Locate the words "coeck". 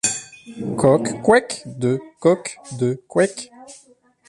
1.23-1.61, 3.07-3.51